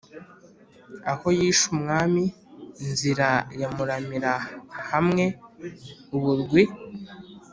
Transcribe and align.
aho 1.11 1.27
yishe 1.37 1.65
umwami 1.75 2.23
nzira 2.89 3.29
ya 3.59 3.67
muramira 3.75 4.33
hamweu 4.89 5.35
burwi 6.23 6.63